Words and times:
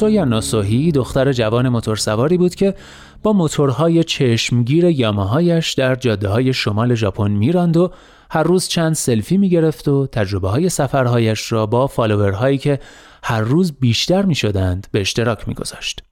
سویا 0.00 0.24
نوسوهی 0.24 0.92
دختر 0.92 1.32
جوان 1.32 1.68
موتورسواری 1.68 2.38
بود 2.38 2.54
که 2.54 2.74
با 3.22 3.32
موتورهای 3.32 4.04
چشمگیر 4.04 4.84
یاماهایش 4.84 5.72
در 5.72 5.94
جاده 5.94 6.28
های 6.28 6.52
شمال 6.52 6.94
ژاپن 6.94 7.30
میراند 7.30 7.76
و 7.76 7.90
هر 8.30 8.42
روز 8.42 8.68
چند 8.68 8.94
سلفی 8.94 9.38
می‌گرفت 9.38 9.88
و 9.88 10.06
تجربه 10.06 10.48
های 10.48 10.68
سفرهایش 10.68 11.52
را 11.52 11.66
با 11.66 11.86
فالوورهایی 11.86 12.58
که 12.58 12.80
هر 13.22 13.40
روز 13.40 13.72
بیشتر 13.72 14.22
می 14.22 14.34
شدند 14.34 14.86
به 14.92 15.00
اشتراک 15.00 15.48
میگذاشت. 15.48 16.02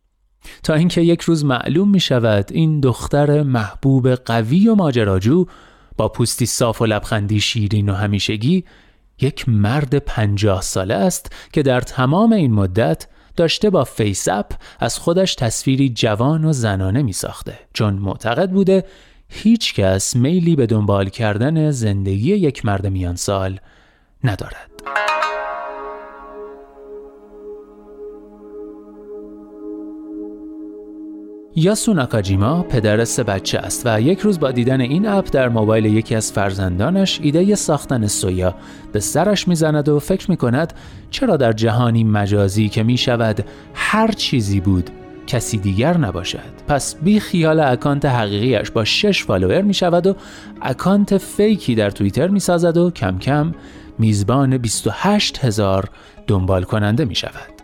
تا 0.62 0.74
اینکه 0.74 1.00
یک 1.00 1.20
روز 1.20 1.44
معلوم 1.44 1.90
می 1.90 2.00
شود 2.00 2.48
این 2.52 2.80
دختر 2.80 3.42
محبوب 3.42 4.14
قوی 4.14 4.68
و 4.68 4.74
ماجراجو 4.74 5.46
با 5.96 6.08
پوستی 6.08 6.46
صاف 6.46 6.82
و 6.82 6.86
لبخندی 6.86 7.40
شیرین 7.40 7.88
و 7.88 7.94
همیشگی 7.94 8.64
یک 9.20 9.48
مرد 9.48 9.98
پنجاه 9.98 10.62
ساله 10.62 10.94
است 10.94 11.32
که 11.52 11.62
در 11.62 11.80
تمام 11.80 12.32
این 12.32 12.52
مدت 12.52 13.06
داشته 13.38 13.70
با 13.70 13.84
FaceApp 13.84 14.52
از 14.80 14.98
خودش 14.98 15.34
تصویری 15.34 15.88
جوان 15.88 16.44
و 16.44 16.52
زنانه 16.52 17.02
می 17.02 17.12
ساخته 17.12 17.58
چون 17.74 17.94
معتقد 17.94 18.50
بوده 18.50 18.84
هیچ 19.28 19.74
کس 19.74 20.16
میلی 20.16 20.56
به 20.56 20.66
دنبال 20.66 21.08
کردن 21.08 21.70
زندگی 21.70 22.34
یک 22.34 22.64
مرد 22.64 22.86
میان 22.86 23.16
سال 23.16 23.60
ندارد. 24.24 24.70
یاسو 31.56 31.94
ناکاجیما 31.94 32.62
پدر 32.62 33.04
سه 33.04 33.22
بچه 33.22 33.58
است 33.58 33.82
و 33.84 34.00
یک 34.00 34.20
روز 34.20 34.40
با 34.40 34.50
دیدن 34.50 34.80
این 34.80 35.08
app 35.08 35.28
در 35.32 35.48
موبایل 35.48 35.84
یکی 35.84 36.14
از 36.14 36.32
فرزندانش 36.32 37.20
ایده 37.22 37.54
ساختن 37.54 38.06
سویا 38.06 38.54
به 38.92 39.00
سرش 39.00 39.48
می‌زند 39.48 39.88
و 39.88 39.98
فکر 39.98 40.30
می 40.30 40.36
کند 40.36 40.72
چرا 41.10 41.36
در 41.36 41.52
جهانی 41.52 42.04
مجازی 42.04 42.68
که 42.68 42.82
می 42.82 42.96
شود 42.96 43.44
هر 43.74 44.12
چیزی 44.12 44.60
بود 44.60 44.90
کسی 45.26 45.58
دیگر 45.58 45.96
نباشد. 45.96 46.52
پس 46.68 46.96
بی 46.96 47.20
خیال 47.20 47.60
account 47.60 48.04
حقیقیش 48.04 48.70
با 48.70 48.84
شش 48.84 49.24
follower 49.24 49.62
می 49.62 49.74
شود 49.74 50.06
و 50.06 50.14
account 50.62 51.18
fake 51.18 51.63
ی 51.63 51.74
در 51.74 51.90
توییتر 51.90 52.28
می 52.28 52.40
سازد 52.40 52.76
و 52.76 52.90
کم 52.90 53.18
کم 53.18 53.54
میزبان 53.98 54.58
28 54.58 55.44
هزار 55.44 55.88
دنبال 56.26 56.62
کننده 56.62 57.04
می 57.04 57.14
شود 57.14 57.57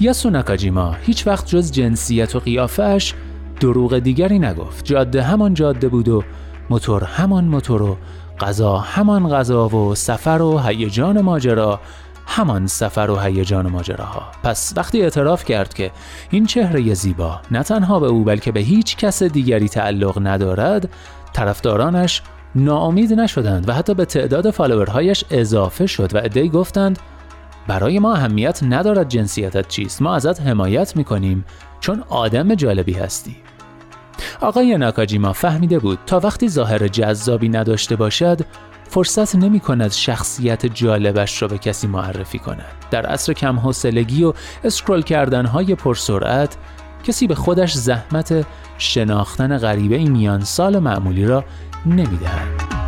یاسو 0.00 0.30
ناکاجیما 0.30 0.96
هیچ 1.02 1.26
وقت 1.26 1.46
جز 1.46 1.72
جنسیت 1.72 2.36
و 2.36 2.40
قیافش 2.40 3.14
دروغ 3.60 3.98
دیگری 3.98 4.38
نگفت. 4.38 4.84
جاده 4.84 5.22
همان 5.22 5.54
جاده 5.54 5.88
بود 5.88 6.08
و 6.08 6.24
موتور 6.70 7.04
همان 7.04 7.44
موتور 7.44 7.82
و 7.82 7.96
غذا 8.40 8.76
همان 8.76 9.28
غذا 9.28 9.68
و 9.68 9.94
سفر 9.94 10.42
و 10.42 10.58
هیجان 10.58 11.20
ماجرا 11.20 11.80
همان 12.26 12.66
سفر 12.66 13.10
و 13.10 13.16
هیجان 13.16 13.66
ماجراها. 13.66 14.22
پس 14.42 14.72
وقتی 14.76 15.02
اعتراف 15.02 15.44
کرد 15.44 15.74
که 15.74 15.90
این 16.30 16.46
چهره 16.46 16.94
زیبا 16.94 17.40
نه 17.50 17.62
تنها 17.62 18.00
به 18.00 18.06
او 18.06 18.24
بلکه 18.24 18.52
به 18.52 18.60
هیچ 18.60 18.96
کس 18.96 19.22
دیگری 19.22 19.68
تعلق 19.68 20.26
ندارد 20.26 20.88
طرفدارانش 21.32 22.22
ناامید 22.54 23.12
نشدند 23.12 23.68
و 23.68 23.72
حتی 23.72 23.94
به 23.94 24.04
تعداد 24.04 24.50
فالوورهایش 24.50 25.24
اضافه 25.30 25.86
شد 25.86 26.14
و 26.14 26.18
ادهی 26.18 26.48
گفتند 26.48 26.98
برای 27.68 27.98
ما 27.98 28.14
اهمیت 28.14 28.62
ندارد 28.62 29.08
جنسیتت 29.08 29.68
چیست. 29.68 30.02
ما 30.02 30.14
ازت 30.14 30.40
حمایت 30.40 30.96
می‌کنیم 30.96 31.44
چون 31.80 32.04
آدم 32.08 32.54
جالبی 32.54 32.92
هستی. 32.92 33.36
آقای 34.40 34.78
ناکاجیما 34.78 35.32
فهمیده 35.32 35.78
بود 35.78 35.98
تا 36.06 36.20
وقتی 36.20 36.48
ظاهر 36.48 36.88
جذابی 36.88 37.48
نداشته 37.48 37.96
باشد 37.96 38.40
فرصت 38.88 39.36
نمی 39.36 39.60
کند 39.60 39.92
شخصیت 39.92 40.66
جالبش 40.66 41.42
را 41.42 41.48
به 41.48 41.58
کسی 41.58 41.86
معرفی 41.86 42.38
کند. 42.38 42.72
در 42.90 43.06
عصر 43.06 43.32
کم 43.32 43.58
حوصلگی 43.58 44.24
و 44.24 44.32
اسکرول 44.64 45.02
کردن 45.02 45.46
های 45.46 45.74
پرسرعت 45.74 46.56
کسی 47.04 47.26
به 47.26 47.34
خودش 47.34 47.74
زحمت 47.74 48.46
شناختن 48.78 49.58
غریبه 49.58 49.98
میان 49.98 50.40
سال 50.40 50.78
معمولی 50.78 51.26
را 51.26 51.44
نمی‌دهد. 51.86 52.87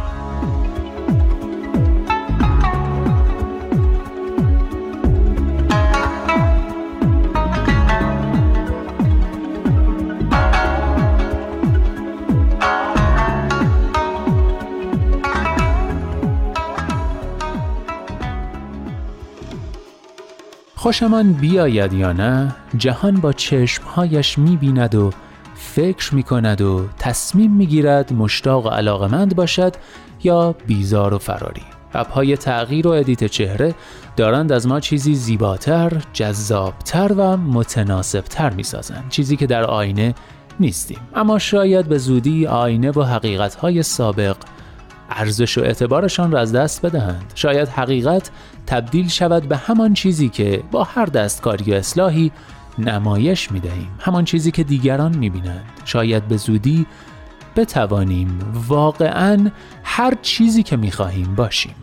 خوشمان 20.80 21.32
بیاید 21.32 21.92
یا 21.92 22.12
نه 22.12 22.54
جهان 22.76 23.14
با 23.14 23.32
چشمهایش 23.32 24.38
می‌بیند 24.38 24.94
و 24.94 25.10
فکر 25.54 26.14
می 26.14 26.22
کند 26.22 26.60
و 26.60 26.86
تصمیم 26.98 27.50
می 27.52 27.66
گیرد 27.66 28.12
مشتاق 28.12 28.66
و 28.66 28.68
علاقمند 28.68 29.36
باشد 29.36 29.74
یا 30.22 30.54
بیزار 30.66 31.14
و 31.14 31.18
فراری. 31.18 31.62
اپهای 31.94 32.36
تغییر 32.36 32.88
و 32.88 32.90
ادیت 32.90 33.24
چهره 33.24 33.74
دارند 34.16 34.52
از 34.52 34.66
ما 34.66 34.80
چیزی 34.80 35.14
زیباتر، 35.14 35.92
جذابتر 36.12 37.12
و 37.16 37.36
متناسبتر 37.36 38.50
می 38.50 38.62
سازند 38.62 39.04
چیزی 39.08 39.36
که 39.36 39.46
در 39.46 39.64
آینه 39.64 40.14
نیستیم. 40.60 40.98
اما 41.14 41.38
شاید 41.38 41.86
به 41.86 41.98
زودی 41.98 42.46
آینه 42.46 42.90
و 42.90 43.02
حقیقتهای 43.02 43.82
سابق 43.82 44.36
ارزش 45.10 45.58
و 45.58 45.60
اعتبارشان 45.60 46.32
را 46.32 46.40
از 46.40 46.52
دست 46.52 46.86
بدهند. 46.86 47.32
شاید 47.34 47.68
حقیقت 47.68 48.30
تبدیل 48.66 49.08
شود 49.08 49.48
به 49.48 49.56
همان 49.56 49.94
چیزی 49.94 50.28
که 50.28 50.62
با 50.70 50.84
هر 50.84 51.06
دستکاری 51.06 51.72
و 51.72 51.74
اصلاحی 51.74 52.32
نمایش 52.78 53.52
می 53.52 53.60
دهیم 53.60 53.90
همان 54.00 54.24
چیزی 54.24 54.50
که 54.50 54.64
دیگران 54.64 55.16
می 55.16 55.30
بینند 55.30 55.64
شاید 55.84 56.28
به 56.28 56.36
زودی 56.36 56.86
بتوانیم 57.56 58.38
واقعا 58.68 59.50
هر 59.84 60.14
چیزی 60.22 60.62
که 60.62 60.76
می 60.76 60.90
خواهیم 60.90 61.34
باشیم. 61.34 61.74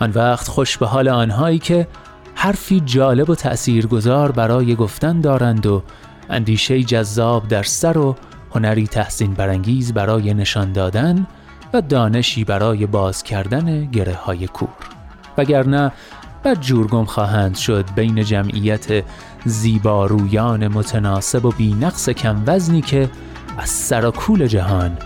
آن 0.00 0.10
وقت 0.10 0.48
خوش 0.48 0.78
به 0.78 0.86
حال 0.86 1.08
آنهایی 1.08 1.58
که 1.58 1.88
حرفی 2.34 2.80
جالب 2.80 3.30
و 3.30 3.34
تأثیرگذار 3.34 4.32
برای 4.32 4.74
گفتن 4.74 5.20
دارند 5.20 5.66
و 5.66 5.82
اندیشه 6.30 6.82
جذاب 6.82 7.48
در 7.48 7.62
سر 7.62 7.98
و 7.98 8.16
هنری 8.54 8.86
تحسین 8.86 9.34
برانگیز 9.34 9.92
برای 9.92 10.34
نشان 10.34 10.72
دادن 10.72 11.26
و 11.72 11.80
دانشی 11.80 12.44
برای 12.44 12.86
باز 12.86 13.22
کردن 13.22 13.84
گره 13.84 14.14
های 14.14 14.46
کور 14.46 14.68
وگرنه 15.38 15.92
بد 16.44 16.60
جورگم 16.60 17.04
خواهند 17.04 17.56
شد 17.56 17.84
بین 17.94 18.24
جمعیت 18.24 19.04
زیبارویان 19.44 20.68
متناسب 20.68 21.44
و 21.44 21.50
بینقص 21.50 22.08
کم 22.08 22.42
وزنی 22.46 22.80
که 22.80 23.10
از 23.58 23.68
سراکول 23.68 24.46
جهان 24.46 24.98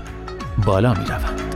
بالا 0.67 0.95
می 0.95 1.05
روند. 1.05 1.54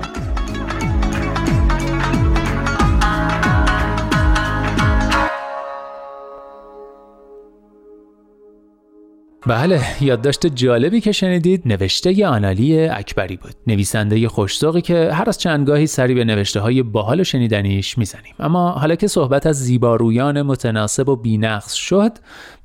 بله 9.49 9.81
یادداشت 10.01 10.47
جالبی 10.47 11.01
که 11.01 11.13
شنیدید 11.13 11.63
نوشته 11.67 12.27
آنالی 12.27 12.89
اکبری 12.89 13.37
بود. 13.37 13.55
نویسنده 13.67 14.29
خوشزاقی 14.29 14.81
که 14.81 15.11
هر 15.13 15.29
از 15.29 15.39
چندگاهی 15.39 15.87
سری 15.87 16.15
به 16.15 16.25
نوشته 16.25 16.61
های 16.61 16.83
باحال 16.83 17.23
شنیدنیش 17.23 17.99
می‌زنیم. 17.99 18.35
اما 18.41 18.71
حالا 18.71 18.95
که 18.95 19.07
صحبت 19.07 19.47
از 19.47 19.57
زیبارویان 19.57 20.43
متناسب 20.43 21.09
و 21.09 21.17
بینقص 21.17 21.73
شد 21.73 22.13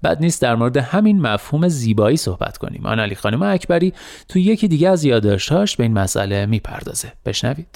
بد 0.04 0.18
نیست 0.22 0.42
در 0.42 0.56
مورد 0.56 0.78
همین 0.78 1.22
مفهوم 1.22 1.68
زیبایی 1.68 2.18
صحبت 2.18 2.58
کنیم. 2.58 2.86
آنالی 2.86 3.16
خانم 3.16 3.44
اکبری 3.44 3.94
تو 4.30 4.40
یکی 4.40 4.68
دیگه 4.68 4.90
از 4.90 5.04
یادداشتهاش 5.04 5.76
به 5.76 5.84
این 5.84 5.94
مسئله 5.94 6.46
می‌پردازه. 6.46 7.12
بشنوید. 7.26 7.68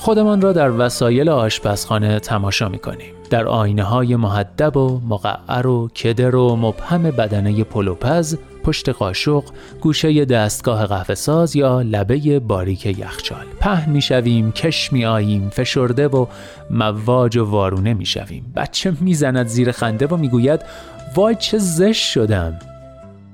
خودمان 0.00 0.40
را 0.40 0.52
در 0.52 0.70
وسایل 0.70 1.28
آشپزخانه 1.28 2.20
تماشا 2.20 2.68
می 2.68 2.78
کنیم. 2.78 3.14
در 3.30 3.46
آینه 3.46 3.82
های 3.82 4.16
محدب 4.16 4.76
و 4.76 5.00
مقعر 5.08 5.66
و 5.66 5.88
کدر 5.88 6.36
و 6.36 6.56
مبهم 6.56 7.02
بدنه 7.02 7.64
پلوپز 7.64 8.38
پشت 8.64 8.88
قاشق، 8.88 9.42
گوشه 9.80 10.24
دستگاه 10.24 10.86
قهوه 10.86 11.14
ساز 11.14 11.56
یا 11.56 11.82
لبه 11.82 12.40
باریک 12.40 12.86
یخچال. 12.86 13.44
پهن 13.60 13.92
می‌شویم، 13.92 14.52
کش 14.52 14.92
می 14.92 15.04
آییم، 15.04 15.50
فشرده 15.50 16.08
و 16.08 16.26
مواج 16.70 17.36
و 17.36 17.44
وارونه 17.50 17.94
می‌شویم. 17.94 18.52
بچه 18.56 18.92
می‌زند 19.00 19.46
زیر 19.46 19.72
خنده 19.72 20.06
و 20.06 20.16
می‌گوید 20.16 20.60
وای 21.14 21.34
چه 21.34 21.58
زشت 21.58 22.04
شدم. 22.10 22.58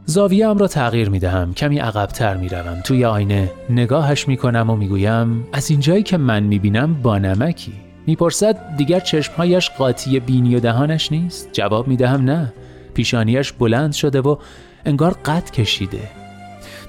زاویه 0.08 0.52
را 0.52 0.68
تغییر 0.68 1.08
می 1.08 1.18
دهم 1.18 1.54
کمی 1.54 1.78
عقبتر 1.78 2.36
می 2.36 2.48
روم 2.48 2.80
توی 2.84 3.04
آینه 3.04 3.50
نگاهش 3.70 4.28
می 4.28 4.36
کنم 4.36 4.70
و 4.70 4.76
می 4.76 4.88
گویم 4.88 5.46
از 5.52 5.70
اینجایی 5.70 6.02
که 6.02 6.16
من 6.16 6.42
می 6.42 6.58
بینم 6.58 6.94
با 6.94 7.18
نمکی. 7.18 7.72
می‌پرسد 8.06 8.76
دیگر 8.76 9.00
چشمهایش 9.00 9.70
قاطی 9.70 10.20
بینی 10.20 10.56
و 10.56 10.60
دهانش 10.60 11.12
نیست؟ 11.12 11.48
جواب 11.52 11.88
می 11.88 11.96
دهم 11.96 12.24
نه. 12.24 12.52
پیشانیش 12.94 13.52
بلند 13.52 13.92
شده 13.92 14.20
و 14.20 14.36
انگار 14.84 15.12
قد 15.24 15.50
کشیده. 15.50 16.10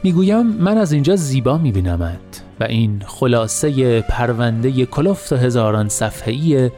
می‌گویم 0.04 0.48
من 0.48 0.78
از 0.78 0.92
اینجا 0.92 1.16
زیبا 1.16 1.58
میبینمت. 1.58 2.44
و 2.60 2.64
این 2.64 3.04
خلاصه 3.06 4.02
پرونده 4.02 4.86
کلفت 4.86 5.34
هزاران 5.34 5.90
صفحه‌ای 5.90 6.72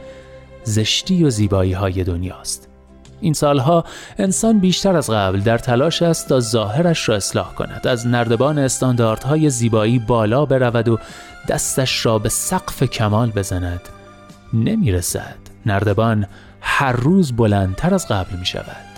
زشتی 0.64 1.24
و 1.24 1.30
زیبایی 1.30 1.72
های 1.72 2.04
دنیاست. 2.04 2.69
این 3.20 3.32
سالها 3.32 3.84
انسان 4.18 4.58
بیشتر 4.58 4.96
از 4.96 5.10
قبل 5.10 5.40
در 5.40 5.58
تلاش 5.58 6.02
است 6.02 6.28
تا 6.28 6.40
ظاهرش 6.40 7.08
را 7.08 7.16
اصلاح 7.16 7.54
کند. 7.54 7.86
از 7.86 8.06
نردبان 8.06 8.58
استانداردهای 8.58 9.50
زیبایی 9.50 9.98
بالا 9.98 10.44
برود 10.44 10.88
و 10.88 10.98
دستش 11.48 12.06
را 12.06 12.18
به 12.18 12.28
سقف 12.28 12.82
کمال 12.82 13.30
بزند. 13.30 13.80
نمی‌رسد. 14.52 15.36
نردبان 15.66 16.26
هر 16.60 16.92
روز 16.92 17.32
بلندتر 17.32 17.94
از 17.94 18.08
قبل 18.08 18.36
می 18.36 18.46
شود 18.46 18.89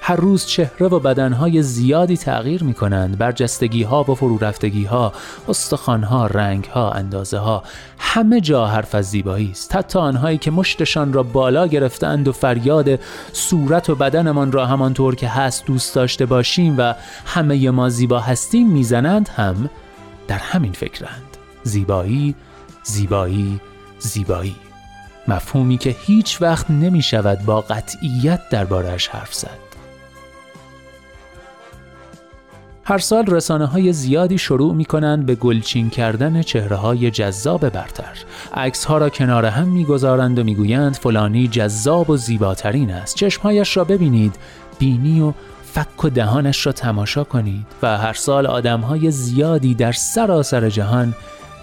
هر 0.00 0.16
روز 0.16 0.46
چهره 0.46 0.86
و 0.86 0.98
بدنهای 0.98 1.62
زیادی 1.62 2.16
تغییر 2.16 2.64
می 2.64 2.74
کنند 2.74 3.18
برجستگی 3.18 3.82
ها 3.82 4.04
و 4.08 4.14
فرورفتگی 4.14 4.84
ها 4.84 5.12
استخوان 5.48 6.02
ها 6.02 6.26
رنگ 6.26 6.64
ها 6.64 6.90
اندازه 6.90 7.38
ها 7.38 7.62
همه 7.98 8.40
جا 8.40 8.66
حرف 8.66 8.94
از 8.94 9.10
زیبایی 9.10 9.50
است. 9.50 9.76
حتی 9.76 9.98
آنهایی 9.98 10.38
که 10.38 10.50
مشتشان 10.50 11.12
را 11.12 11.22
بالا 11.22 11.66
گرفتند 11.66 12.28
و 12.28 12.32
فریاد 12.32 13.00
صورت 13.32 13.90
و 13.90 13.94
بدنمان 13.94 14.52
را 14.52 14.66
همانطور 14.66 15.14
که 15.14 15.28
هست 15.28 15.66
دوست 15.66 15.94
داشته 15.94 16.26
باشیم 16.26 16.74
و 16.78 16.94
همه 17.26 17.70
ما 17.70 17.88
زیبا 17.88 18.20
هستیم 18.20 18.68
می‌زنند 18.70 19.28
هم 19.28 19.70
در 20.28 20.38
همین 20.38 20.72
فکرند. 20.72 21.36
زیبایی 21.62 22.34
زیبایی 22.82 23.60
زیبایی. 23.98 24.56
مفهومی 25.28 25.78
که 25.78 25.96
هیچ 26.00 26.42
وقت 26.42 26.70
نمی 26.70 27.02
شود 27.02 27.38
با 27.44 27.60
قطعیت 27.60 28.48
دربارهش 28.50 29.08
حرف 29.08 29.34
زد. 29.34 29.69
هر 32.84 32.98
سال 32.98 33.26
رسانه 33.26 33.66
های 33.66 33.92
زیادی 33.92 34.38
شروع 34.38 34.74
می 34.74 34.84
کنند 34.84 35.26
به 35.26 35.34
گلچین 35.34 35.90
کردن 35.90 36.42
چهره 36.42 36.76
های 36.76 37.10
جذاب 37.10 37.68
برتر. 37.68 38.18
عکس 38.54 38.84
ها 38.84 38.98
را 38.98 39.08
کنار 39.08 39.46
هم 39.46 39.68
می‌گذارند 39.68 40.38
و 40.38 40.44
می‌گویند 40.44 40.96
فلانی 40.96 41.48
جذاب 41.48 42.10
و 42.10 42.16
زیباترین 42.16 42.90
است. 42.90 43.16
چشمهایش 43.16 43.76
را 43.76 43.84
ببینید، 43.84 44.36
بینی 44.78 45.20
و 45.20 45.32
فک 45.64 46.04
و 46.04 46.08
دهانش 46.08 46.66
را 46.66 46.72
تماشا 46.72 47.24
کنید 47.24 47.66
و 47.82 47.98
هر 47.98 48.12
سال 48.12 48.46
آدم 48.46 48.80
های 48.80 49.10
زیادی 49.10 49.74
در 49.74 49.92
سراسر 49.92 50.68
جهان 50.68 51.14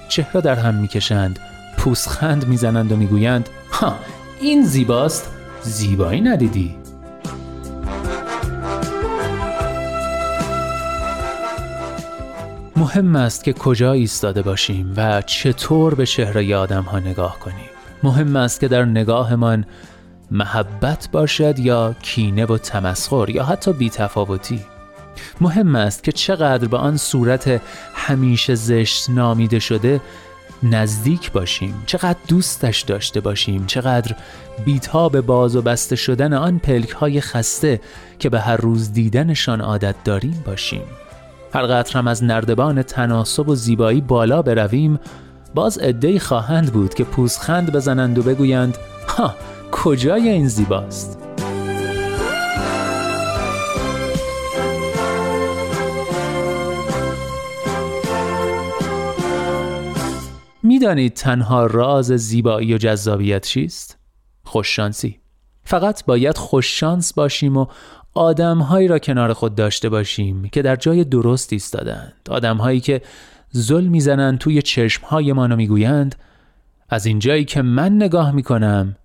چهره 0.09 0.41
در 0.41 0.55
هم 0.55 0.75
می‌کشند، 0.75 1.39
پوسخند 1.77 2.47
می‌زنند 2.47 2.91
و 2.91 2.95
می‌گویند 2.95 3.49
ها 3.71 3.95
این 4.41 4.65
زیباست 4.65 5.31
زیبایی 5.61 6.21
ندیدی 6.21 6.75
مهم 12.77 13.15
است 13.15 13.43
که 13.43 13.53
کجا 13.53 13.91
ایستاده 13.91 14.41
باشیم 14.41 14.93
و 14.97 15.21
چطور 15.21 15.95
به 15.95 16.05
چهره 16.05 16.55
آدم 16.55 16.83
ها 16.83 16.99
نگاه 16.99 17.39
کنیم. 17.39 17.69
مهم 18.03 18.35
است 18.35 18.59
که 18.59 18.67
در 18.67 18.85
نگاهمان 18.85 19.65
محبت 20.31 21.09
باشد 21.11 21.59
یا 21.59 21.95
کینه 22.01 22.45
و 22.45 22.57
تمسخر 22.57 23.29
یا 23.29 23.43
حتی 23.43 23.73
بیتفاوتی. 23.73 24.59
مهم 25.41 25.75
است 25.75 26.03
که 26.03 26.11
چقدر 26.11 26.67
به 26.67 26.77
آن 26.77 26.97
صورت 26.97 27.61
همیشه 27.95 28.55
زشت 28.55 29.09
نامیده 29.09 29.59
شده 29.59 30.01
نزدیک 30.63 31.31
باشیم 31.31 31.83
چقدر 31.85 32.19
دوستش 32.27 32.81
داشته 32.81 33.21
باشیم 33.21 33.65
چقدر 33.65 34.15
بیتاب 34.65 35.21
باز 35.21 35.55
و 35.55 35.61
بسته 35.61 35.95
شدن 35.95 36.33
آن 36.33 36.59
پلک 36.59 36.89
های 36.89 37.21
خسته 37.21 37.81
که 38.19 38.29
به 38.29 38.39
هر 38.39 38.57
روز 38.57 38.93
دیدنشان 38.93 39.61
عادت 39.61 39.95
داریم 40.03 40.43
باشیم. 40.45 40.83
هر 41.53 41.65
قطرم 41.65 42.07
از 42.07 42.23
نردبان 42.23 42.81
تناسب 42.81 43.49
و 43.49 43.55
زیبایی 43.55 44.01
بالا 44.01 44.41
برویم 44.41 44.99
باز 45.55 45.77
عدهای 45.77 46.19
خواهند 46.19 46.73
بود 46.73 46.93
که 46.93 47.03
پوزخند 47.03 47.73
بزنند 47.73 48.17
و 48.17 48.23
بگویند 48.23 48.77
ها 49.07 49.35
کجای 49.71 50.29
این 50.29 50.47
زیباست 50.47 51.17
می‌دانید 60.63 61.13
تنها 61.13 61.65
راز 61.65 62.05
زیبایی 62.05 62.73
و 62.73 62.77
جذابیت 62.77 63.45
چیست؟ 63.45 63.97
خوششانسی 64.43 65.19
فقط 65.63 66.05
باید 66.05 66.37
خوششانس 66.37 67.13
باشیم 67.13 67.57
و 67.57 67.65
آدمهایی 68.17 68.87
را 68.87 68.99
کنار 68.99 69.33
خود 69.33 69.55
داشته 69.55 69.89
باشیم 69.89 70.49
که 70.51 70.61
در 70.61 70.75
جای 70.75 71.03
درست 71.03 71.53
ایستادند 71.53 72.13
آدمهایی 72.29 72.79
که 72.79 73.01
زل 73.51 73.83
می‌زنند 73.83 74.37
توی 74.37 74.61
چشمهایمان 74.61 75.51
و 75.51 75.55
می‌گویند 75.55 76.15
از 76.89 77.05
اینجایی 77.05 77.45
که 77.45 77.61
من 77.61 77.95
نگاه 77.95 78.31
می‌کنم 78.31 78.95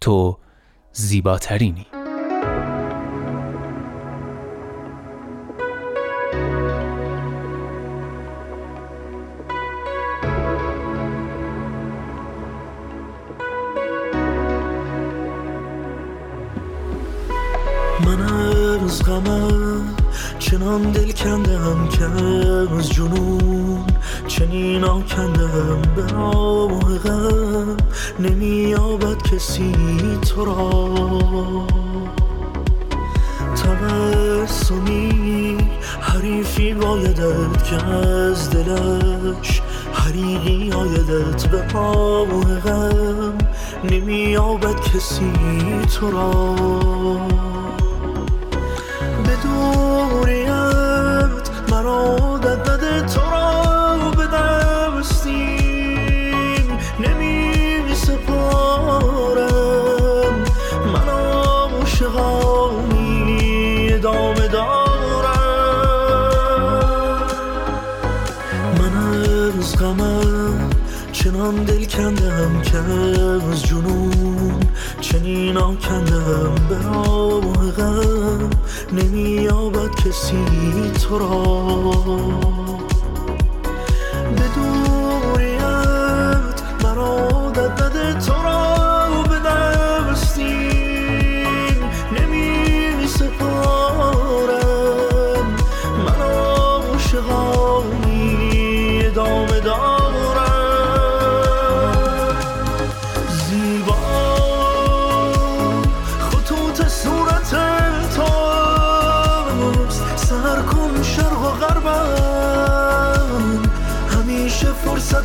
تو 0.00 0.38
زیباترینی. 0.92 1.86
چنان 20.38 20.82
دل 20.82 21.12
کندم 21.12 21.88
که 21.88 22.04
از 22.04 22.90
جنون 22.90 23.84
چنین 24.28 24.84
آکندم 24.84 25.82
به 25.96 26.14
آه 26.14 26.98
غم 26.98 27.76
نمیابد 28.18 29.22
کسی 29.22 29.72
تو 30.28 30.44
را. 30.44 31.66
تبسمی 33.56 35.58
حریفی 36.00 36.74
بایدت 36.74 37.64
که 37.64 37.86
از 37.86 38.50
دلش 38.50 39.62
حریقی 39.92 40.72
آیدت 40.72 41.46
به 41.46 41.78
آه 41.78 42.60
غم 42.60 43.38
نمیابد 43.84 44.80
کسی 44.80 45.32
تو 46.00 46.10
را. 46.10 46.56
کندم 71.96 72.62
که 72.62 72.78
از 72.78 73.62
جنون 73.62 74.60
چنین 75.00 75.56
آکندم 75.56 76.54
به 76.68 76.82
راه 76.82 77.70
غم 77.70 78.50
نمیابد 78.92 79.94
کسی 79.94 80.44
تو 81.02 81.18
را. 81.18 82.65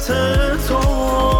صورت 0.01 0.67
توست 0.67 1.30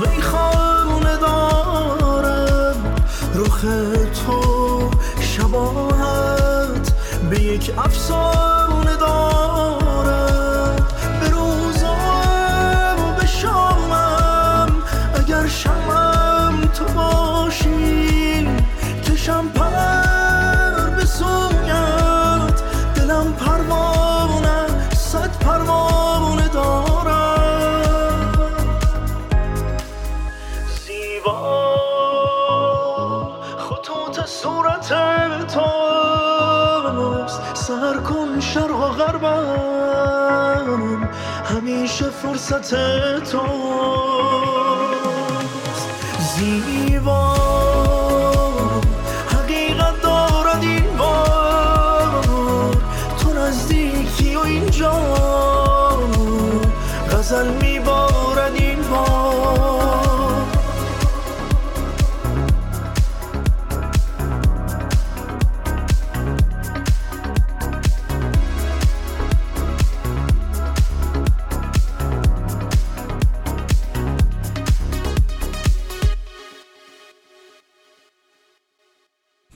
لبت 0.00 0.08
میخانه 0.08 1.16
دارد 1.16 2.76
رخ 3.34 3.60
تو 4.26 4.90
شباهت 5.20 6.92
به 7.30 7.40
یک 7.40 7.72
افسانه 7.78 8.96
دارد 8.96 9.33
همیشه 41.54 42.04
فرصت 42.10 42.74
توست 43.30 43.44
زیبا. 46.36 47.33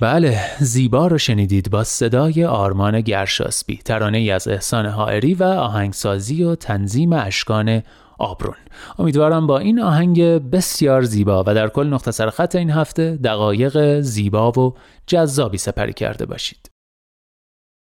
بله 0.00 0.40
زیبا 0.59 1.07
رو 1.07 1.19
شنیدید 1.19 1.71
با 1.71 1.85
صدای 1.85 2.45
آرمان 2.45 3.00
گرشاسبی 3.00 3.76
ترانه 3.76 4.19
ای 4.19 4.31
از 4.31 4.49
احسان 4.49 4.87
حائری 4.87 5.35
و 5.35 5.43
آهنگسازی 5.45 6.43
و 6.45 6.55
تنظیم 6.55 7.12
اشکان 7.12 7.83
آبرون. 8.19 8.55
امیدوارم 8.99 9.47
با 9.47 9.59
این 9.59 9.81
آهنگ 9.81 10.23
بسیار 10.50 11.02
زیبا 11.02 11.45
و 11.47 11.55
در 11.55 11.69
کل 11.69 11.87
نقطه 11.87 12.11
سرخط 12.11 12.57
این 12.57 12.71
هفته 12.71 13.17
دقایق 13.25 14.00
زیبا 14.00 14.52
و 14.52 14.75
جذابی 15.07 15.59
سپری 15.59 15.93
کرده 15.93 16.26
باشید. 16.26 16.67